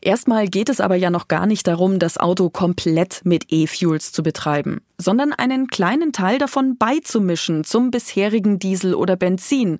Erstmal 0.00 0.48
geht 0.48 0.68
es 0.68 0.80
aber 0.80 0.96
ja 0.96 1.10
noch 1.10 1.28
gar 1.28 1.46
nicht 1.46 1.66
darum, 1.66 1.98
das 1.98 2.18
Auto 2.18 2.50
komplett 2.50 3.22
mit 3.24 3.46
E-Fuels 3.50 4.12
zu 4.12 4.22
betreiben, 4.22 4.80
sondern 4.98 5.32
einen 5.32 5.68
kleinen 5.68 6.12
Teil 6.12 6.38
davon 6.38 6.76
beizumischen 6.76 7.64
zum 7.64 7.90
bisherigen 7.90 8.58
Diesel 8.58 8.94
oder 8.94 9.16
Benzin. 9.16 9.78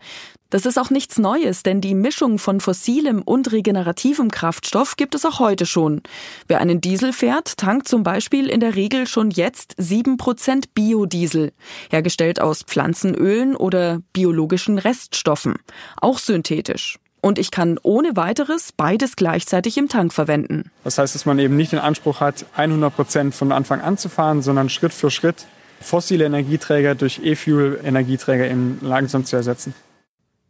Das 0.51 0.67
ist 0.67 0.79
auch 0.79 0.91
nichts 0.91 1.19
Neues, 1.19 1.65
denn 1.65 1.81
die 1.81 1.95
Mischung 1.95 2.39
von 2.39 2.61
fossilem 2.61 3.23
und 3.23 3.51
regenerativem 3.51 4.31
Kraftstoff 4.31 4.95
gibt 4.97 5.17
es 5.17 5.25
auch 5.25 5.41
heute 5.41 5.67
schon. 5.67 6.03
Wer 6.47 6.61
einen 6.61 6.81
Diesel 6.81 7.13
fährt, 7.13 7.57
tankt 7.57 7.89
zum 7.89 8.05
Beispiel 8.05 8.49
in 8.49 8.61
der 8.61 8.77
Regel 8.77 9.09
schon 9.09 9.33
jetzt 9.33 9.75
7% 9.81 10.67
Biodiesel, 10.73 11.53
hergestellt 11.91 12.41
aus 12.41 12.63
Pflanzenölen 12.63 13.57
oder 13.57 14.01
biologischen 14.13 14.79
Reststoffen, 14.79 15.55
auch 16.01 16.19
synthetisch 16.19 16.99
und 17.25 17.39
ich 17.39 17.51
kann 17.51 17.79
ohne 17.83 18.17
weiteres 18.17 18.73
beides 18.73 19.17
gleichzeitig 19.17 19.79
im 19.79 19.89
Tank 19.89 20.13
verwenden. 20.13 20.71
Das 20.85 20.99
heißt, 20.99 21.15
dass 21.15 21.25
man 21.25 21.39
eben 21.39 21.57
nicht 21.57 21.73
den 21.73 21.79
Anspruch 21.79 22.21
hat, 22.21 22.45
100 22.55 22.95
Prozent 22.95 23.35
von 23.35 23.51
Anfang 23.51 23.81
an 23.81 23.97
zu 23.97 24.11
fahren, 24.11 24.43
sondern 24.43 24.69
Schritt 24.69 24.93
für 24.93 25.11
Schritt 25.11 25.47
fossile 25.81 26.27
Energieträger 26.27 26.95
durch 26.95 27.21
E-Fuel-Energieträger 27.25 28.47
eben 28.47 28.79
langsam 28.83 29.25
zu 29.25 29.37
ersetzen. 29.37 29.75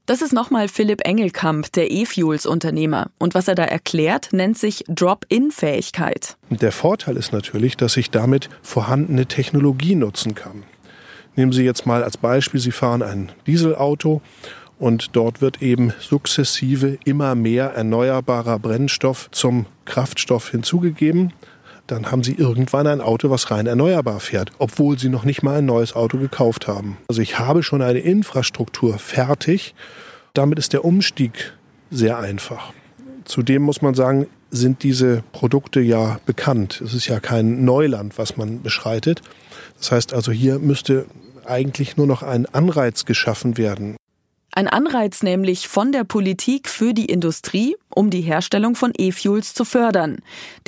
Das 0.07 0.21
ist 0.21 0.33
nochmal 0.33 0.67
Philipp 0.67 1.07
Engelkamp, 1.07 1.73
der 1.73 1.93
E-Fuels-Unternehmer. 1.93 3.07
Und 3.19 3.35
was 3.35 3.47
er 3.47 3.55
da 3.55 3.65
erklärt, 3.65 4.33
nennt 4.33 4.59
sich 4.59 4.85
Drop-in-Fähigkeit. 4.89 6.37
Der 6.51 6.73
Vorteil 6.73 7.17
ist 7.17 7.33
natürlich, 7.33 7.77
dass 7.77 7.97
ich 7.97 8.11
damit 8.11 8.51
vorhandene 8.63 9.27
Technologie 9.27 9.95
nutzen 9.95 10.35
kann. 10.35 10.65
Nehmen 11.37 11.53
Sie 11.53 11.65
jetzt 11.65 11.87
mal 11.87 12.03
als 12.03 12.17
Beispiel, 12.17 12.61
Sie 12.61 12.73
fahren 12.73 13.03
ein 13.03 13.33
Dieselauto 13.47 14.23
und 14.79 15.17
dort 15.17 15.41
wird 15.41 15.63
eben 15.63 15.93
sukzessive 16.01 16.99
immer 17.05 17.35
mehr 17.35 17.71
erneuerbarer 17.75 18.59
Brennstoff 18.59 19.29
zum 19.31 19.67
Kraftstoff 19.85 20.51
hinzugegeben. 20.51 21.33
Dann 21.87 22.11
haben 22.11 22.25
Sie 22.25 22.35
irgendwann 22.35 22.87
ein 22.87 23.01
Auto, 23.01 23.29
was 23.29 23.51
rein 23.51 23.67
erneuerbar 23.67 24.21
fährt, 24.21 24.53
obwohl 24.59 24.99
Sie 24.99 25.11
noch 25.11 25.25
nicht 25.25 25.43
mal 25.43 25.59
ein 25.59 25.67
neues 25.67 25.95
Auto 25.95 26.19
gekauft 26.19 26.67
haben. 26.67 26.97
Also 27.09 27.21
ich 27.21 27.39
habe 27.39 27.63
schon 27.63 27.83
eine 27.83 27.99
Infrastruktur 27.99 28.99
fertig. 28.99 29.75
Damit 30.33 30.59
ist 30.59 30.73
der 30.73 30.85
Umstieg 30.85 31.53
sehr 31.91 32.19
einfach. 32.19 32.73
Zudem 33.25 33.63
muss 33.63 33.83
man 33.83 33.95
sagen, 33.95 34.27
sind 34.51 34.83
diese 34.83 35.23
Produkte 35.33 35.81
ja 35.81 36.19
bekannt. 36.27 36.81
Es 36.81 36.95
ist 36.95 37.07
ja 37.07 37.21
kein 37.21 37.65
Neuland, 37.65 38.19
was 38.19 38.37
man 38.37 38.63
beschreitet. 38.63 39.21
Das 39.79 39.93
heißt 39.93 40.15
also, 40.15 40.33
hier 40.33 40.59
müsste 40.59 41.07
eigentlich 41.45 41.97
nur 41.97 42.07
noch 42.07 42.23
ein 42.23 42.47
Anreiz 42.47 43.05
geschaffen 43.05 43.59
werden. 43.59 43.97
Ein 44.57 44.69
Anreiz 44.69 45.25
nämlich 45.25 45.67
von 45.67 45.91
der 45.91 46.05
Politik 46.05 46.69
für 46.69 46.95
die 46.95 47.07
Industrie, 47.07 47.77
um 47.93 48.11
die 48.11 48.21
Herstellung 48.21 48.77
von 48.77 48.93
E-Fuels 48.97 49.53
zu 49.53 49.65
fördern. 49.65 50.19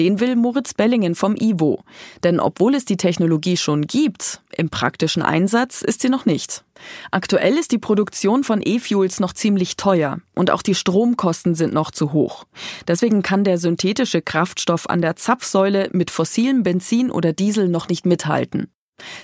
Den 0.00 0.18
will 0.18 0.34
Moritz 0.34 0.74
Bellingen 0.74 1.14
vom 1.14 1.36
IWO. 1.38 1.84
Denn 2.24 2.40
obwohl 2.40 2.74
es 2.74 2.84
die 2.84 2.96
Technologie 2.96 3.56
schon 3.56 3.86
gibt, 3.86 4.42
im 4.56 4.70
praktischen 4.70 5.22
Einsatz 5.22 5.82
ist 5.82 6.00
sie 6.00 6.08
noch 6.08 6.26
nicht. 6.26 6.64
Aktuell 7.12 7.56
ist 7.56 7.70
die 7.70 7.78
Produktion 7.78 8.42
von 8.42 8.60
E-Fuels 8.60 9.20
noch 9.20 9.32
ziemlich 9.32 9.76
teuer 9.76 10.18
und 10.34 10.50
auch 10.50 10.62
die 10.62 10.74
Stromkosten 10.74 11.54
sind 11.54 11.72
noch 11.72 11.92
zu 11.92 12.12
hoch. 12.12 12.44
Deswegen 12.88 13.22
kann 13.22 13.44
der 13.44 13.58
synthetische 13.58 14.20
Kraftstoff 14.20 14.90
an 14.90 15.00
der 15.00 15.14
Zapfsäule 15.14 15.90
mit 15.92 16.10
fossilem 16.10 16.64
Benzin 16.64 17.08
oder 17.08 17.32
Diesel 17.32 17.68
noch 17.68 17.88
nicht 17.88 18.04
mithalten. 18.04 18.66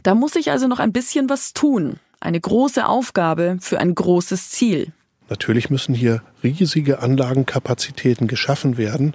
Da 0.05 0.15
muss 0.15 0.35
sich 0.35 0.53
also 0.53 0.69
noch 0.69 0.79
ein 0.79 0.93
bisschen 0.93 1.29
was 1.29 1.53
tun. 1.53 1.99
Eine 2.23 2.41
große 2.41 2.87
Aufgabe 2.87 3.59
für 3.61 3.81
ein 3.81 3.97
großes 3.97 4.51
Ziel. 4.51 4.93
Natürlich 5.29 5.71
müssen 5.71 5.93
hier 5.93 6.23
riesige 6.45 7.01
Anlagenkapazitäten 7.01 8.29
geschaffen 8.29 8.79
werden. 8.79 9.15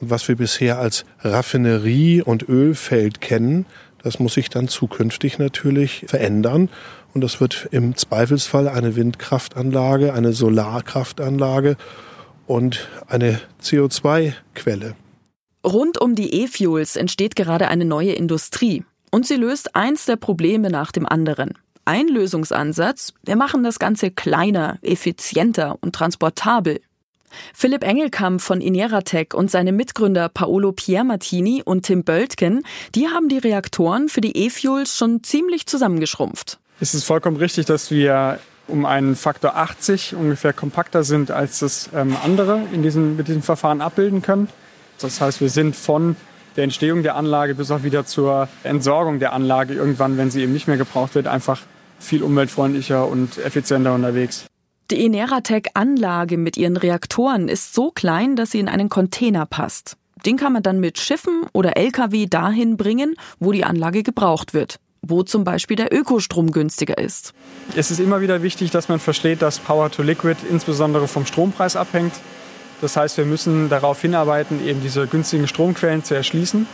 Und 0.00 0.10
was 0.10 0.28
wir 0.28 0.36
bisher 0.36 0.78
als 0.78 1.04
Raffinerie 1.20 2.22
und 2.22 2.48
Ölfeld 2.48 3.20
kennen, 3.20 3.66
Das 4.04 4.18
muss 4.18 4.34
sich 4.34 4.50
dann 4.50 4.68
zukünftig 4.68 5.38
natürlich 5.38 6.04
verändern. 6.06 6.68
Und 7.14 7.22
das 7.24 7.40
wird 7.40 7.68
im 7.70 7.96
Zweifelsfall 7.96 8.68
eine 8.68 8.96
Windkraftanlage, 8.96 10.12
eine 10.12 10.34
Solarkraftanlage 10.34 11.76
und 12.46 12.86
eine 13.08 13.40
CO2-Quelle. 13.62 14.94
Rund 15.66 15.98
um 15.98 16.14
die 16.14 16.42
E-Fuels 16.42 16.96
entsteht 16.96 17.34
gerade 17.34 17.68
eine 17.68 17.86
neue 17.86 18.12
Industrie. 18.12 18.84
Und 19.10 19.26
sie 19.26 19.36
löst 19.36 19.74
eins 19.74 20.04
der 20.04 20.16
Probleme 20.16 20.68
nach 20.68 20.92
dem 20.92 21.06
anderen. 21.06 21.54
Ein 21.86 22.08
Lösungsansatz, 22.08 23.12
wir 23.24 23.36
machen 23.36 23.62
das 23.62 23.78
Ganze 23.78 24.10
kleiner, 24.10 24.78
effizienter 24.80 25.76
und 25.82 25.94
transportabel. 25.94 26.80
Philipp 27.52 27.84
Engelkamp 27.84 28.40
von 28.40 28.60
Ineratec 28.60 29.34
und 29.34 29.50
seine 29.50 29.72
Mitgründer 29.72 30.30
Paolo 30.30 30.72
Piermartini 30.72 31.62
und 31.62 31.82
Tim 31.82 32.04
Böltgen, 32.04 32.62
die 32.94 33.08
haben 33.08 33.28
die 33.28 33.38
Reaktoren 33.38 34.08
für 34.08 34.22
die 34.22 34.36
E-Fuels 34.36 34.96
schon 34.96 35.22
ziemlich 35.22 35.66
zusammengeschrumpft. 35.66 36.58
Es 36.80 36.94
ist 36.94 37.04
vollkommen 37.04 37.36
richtig, 37.36 37.66
dass 37.66 37.90
wir 37.90 38.38
um 38.66 38.86
einen 38.86 39.14
Faktor 39.14 39.56
80 39.56 40.14
ungefähr 40.14 40.54
kompakter 40.54 41.04
sind, 41.04 41.30
als 41.30 41.58
das 41.58 41.90
ähm, 41.94 42.16
andere 42.24 42.62
in 42.72 42.82
diesem, 42.82 43.16
mit 43.16 43.28
diesem 43.28 43.42
Verfahren 43.42 43.82
abbilden 43.82 44.22
können. 44.22 44.48
Das 45.00 45.20
heißt, 45.20 45.42
wir 45.42 45.50
sind 45.50 45.76
von 45.76 46.16
der 46.56 46.64
Entstehung 46.64 47.02
der 47.02 47.16
Anlage 47.16 47.54
bis 47.54 47.70
auch 47.70 47.82
wieder 47.82 48.06
zur 48.06 48.48
Entsorgung 48.62 49.18
der 49.18 49.32
Anlage 49.32 49.74
irgendwann, 49.74 50.16
wenn 50.16 50.30
sie 50.30 50.42
eben 50.42 50.52
nicht 50.52 50.68
mehr 50.68 50.76
gebraucht 50.76 51.14
wird, 51.14 51.26
einfach 51.26 51.60
viel 52.04 52.22
umweltfreundlicher 52.22 53.08
und 53.08 53.38
effizienter 53.38 53.94
unterwegs. 53.94 54.46
Die 54.90 55.00
Eneratec-Anlage 55.00 56.36
mit 56.36 56.56
ihren 56.56 56.76
Reaktoren 56.76 57.48
ist 57.48 57.74
so 57.74 57.90
klein, 57.90 58.36
dass 58.36 58.50
sie 58.50 58.60
in 58.60 58.68
einen 58.68 58.88
Container 58.88 59.46
passt. 59.46 59.96
Den 60.26 60.36
kann 60.36 60.52
man 60.52 60.62
dann 60.62 60.78
mit 60.78 60.98
Schiffen 60.98 61.46
oder 61.52 61.76
Lkw 61.76 62.26
dahin 62.26 62.76
bringen, 62.76 63.14
wo 63.38 63.52
die 63.52 63.64
Anlage 63.64 64.02
gebraucht 64.02 64.54
wird 64.54 64.78
wo 65.06 65.22
zum 65.22 65.44
Beispiel 65.44 65.76
der 65.76 65.92
Ökostrom 65.92 66.50
günstiger 66.50 66.98
ist. 66.98 67.32
Es 67.76 67.90
ist 67.90 68.00
immer 68.00 68.20
wieder 68.22 68.42
wichtig, 68.42 68.70
dass 68.70 68.88
man 68.88 68.98
versteht, 68.98 69.42
dass 69.42 69.58
Power 69.58 69.90
to 69.90 70.02
Liquid 70.02 70.36
insbesondere 70.50 71.08
vom 71.08 71.26
Strompreis 71.26 71.76
abhängt. 71.76 72.14
Das 72.80 72.96
heißt, 72.96 73.16
wir 73.18 73.24
müssen 73.24 73.68
darauf 73.68 74.00
hinarbeiten, 74.00 74.66
eben 74.66 74.80
diese 74.82 75.06
günstigen 75.06 75.46
Stromquellen 75.46 76.04
zu 76.04 76.14
erschließen. 76.14 76.66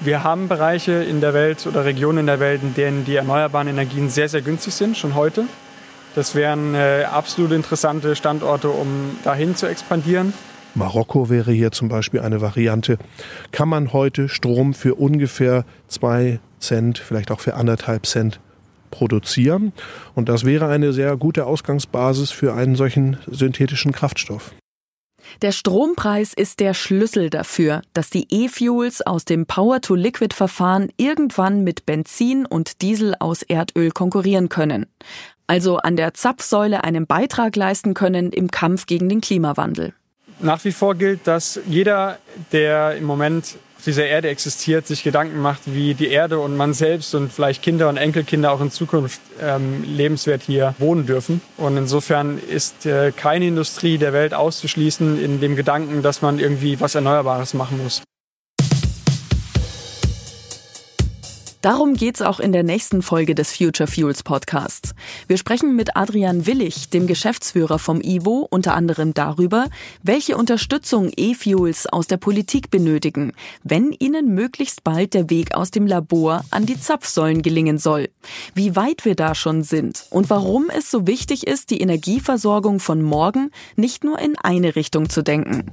Wir 0.00 0.24
haben 0.24 0.48
Bereiche 0.48 0.92
in 0.92 1.20
der 1.20 1.34
Welt 1.34 1.66
oder 1.66 1.84
Regionen 1.84 2.18
in 2.18 2.26
der 2.26 2.40
Welt, 2.40 2.62
in 2.62 2.74
denen 2.74 3.04
die 3.04 3.16
erneuerbaren 3.16 3.68
Energien 3.68 4.10
sehr, 4.10 4.28
sehr 4.28 4.42
günstig 4.42 4.74
sind, 4.74 4.96
schon 4.96 5.14
heute. 5.14 5.44
Das 6.14 6.34
wären 6.34 6.74
äh, 6.74 7.04
absolut 7.10 7.52
interessante 7.52 8.14
Standorte, 8.14 8.68
um 8.68 9.16
dahin 9.24 9.56
zu 9.56 9.66
expandieren. 9.66 10.32
Marokko 10.74 11.30
wäre 11.30 11.52
hier 11.52 11.70
zum 11.70 11.88
Beispiel 11.88 12.20
eine 12.20 12.40
Variante. 12.40 12.98
Kann 13.52 13.68
man 13.68 13.92
heute 13.92 14.28
Strom 14.28 14.74
für 14.74 14.96
ungefähr 14.96 15.64
zwei 15.88 16.40
Cent, 16.58 16.98
vielleicht 16.98 17.30
auch 17.30 17.40
für 17.40 17.54
anderthalb 17.54 18.06
Cent 18.06 18.40
produzieren? 18.90 19.72
Und 20.14 20.28
das 20.28 20.44
wäre 20.44 20.68
eine 20.68 20.92
sehr 20.92 21.16
gute 21.16 21.46
Ausgangsbasis 21.46 22.30
für 22.30 22.54
einen 22.54 22.74
solchen 22.74 23.18
synthetischen 23.26 23.92
Kraftstoff. 23.92 24.52
Der 25.42 25.52
Strompreis 25.52 26.34
ist 26.34 26.60
der 26.60 26.74
Schlüssel 26.74 27.30
dafür, 27.30 27.82
dass 27.92 28.10
die 28.10 28.26
E-Fuels 28.30 29.02
aus 29.02 29.24
dem 29.24 29.46
Power-to-Liquid-Verfahren 29.46 30.90
irgendwann 30.96 31.64
mit 31.64 31.86
Benzin 31.86 32.46
und 32.46 32.82
Diesel 32.82 33.14
aus 33.18 33.42
Erdöl 33.42 33.90
konkurrieren 33.90 34.48
können 34.48 34.86
also 35.46 35.78
an 35.78 35.96
der 35.96 36.14
Zapfsäule 36.14 36.84
einen 36.84 37.06
Beitrag 37.06 37.56
leisten 37.56 37.94
können 37.94 38.32
im 38.32 38.50
Kampf 38.50 38.86
gegen 38.86 39.08
den 39.08 39.20
Klimawandel. 39.20 39.92
Nach 40.40 40.64
wie 40.64 40.72
vor 40.72 40.94
gilt, 40.94 41.26
dass 41.26 41.60
jeder, 41.66 42.18
der 42.52 42.96
im 42.96 43.04
Moment 43.04 43.56
dieser 43.84 44.06
Erde 44.06 44.28
existiert, 44.28 44.86
sich 44.86 45.02
Gedanken 45.02 45.40
macht, 45.40 45.62
wie 45.66 45.94
die 45.94 46.08
Erde 46.08 46.38
und 46.38 46.56
man 46.56 46.74
selbst 46.74 47.14
und 47.14 47.32
vielleicht 47.32 47.62
Kinder 47.62 47.88
und 47.88 47.96
Enkelkinder 47.96 48.52
auch 48.52 48.60
in 48.60 48.70
Zukunft 48.70 49.20
ähm, 49.40 49.84
lebenswert 49.84 50.42
hier 50.42 50.74
wohnen 50.78 51.06
dürfen. 51.06 51.40
Und 51.56 51.76
insofern 51.76 52.38
ist 52.38 52.86
äh, 52.86 53.12
keine 53.12 53.46
Industrie 53.46 53.98
der 53.98 54.12
Welt 54.12 54.34
auszuschließen 54.34 55.22
in 55.22 55.40
dem 55.40 55.56
Gedanken, 55.56 56.02
dass 56.02 56.22
man 56.22 56.38
irgendwie 56.38 56.80
was 56.80 56.94
Erneuerbares 56.94 57.54
machen 57.54 57.82
muss. 57.82 58.02
Darum 61.64 61.94
geht's 61.94 62.20
auch 62.20 62.40
in 62.40 62.52
der 62.52 62.62
nächsten 62.62 63.00
Folge 63.00 63.34
des 63.34 63.56
Future 63.56 63.86
Fuels 63.86 64.22
Podcasts. 64.22 64.94
Wir 65.28 65.38
sprechen 65.38 65.74
mit 65.74 65.96
Adrian 65.96 66.44
Willig, 66.44 66.90
dem 66.90 67.06
Geschäftsführer 67.06 67.78
vom 67.78 68.02
IWO, 68.02 68.46
unter 68.50 68.74
anderem 68.74 69.14
darüber, 69.14 69.68
welche 70.02 70.36
Unterstützung 70.36 71.10
E-Fuels 71.16 71.86
aus 71.86 72.06
der 72.06 72.18
Politik 72.18 72.68
benötigen, 72.68 73.32
wenn 73.62 73.92
ihnen 73.92 74.34
möglichst 74.34 74.84
bald 74.84 75.14
der 75.14 75.30
Weg 75.30 75.54
aus 75.54 75.70
dem 75.70 75.86
Labor 75.86 76.44
an 76.50 76.66
die 76.66 76.78
Zapfsäulen 76.78 77.40
gelingen 77.40 77.78
soll, 77.78 78.10
wie 78.54 78.76
weit 78.76 79.06
wir 79.06 79.14
da 79.14 79.34
schon 79.34 79.62
sind 79.62 80.04
und 80.10 80.28
warum 80.28 80.66
es 80.68 80.90
so 80.90 81.06
wichtig 81.06 81.46
ist, 81.46 81.70
die 81.70 81.80
Energieversorgung 81.80 82.78
von 82.78 83.00
morgen 83.00 83.50
nicht 83.74 84.04
nur 84.04 84.18
in 84.18 84.36
eine 84.36 84.76
Richtung 84.76 85.08
zu 85.08 85.22
denken. 85.22 85.72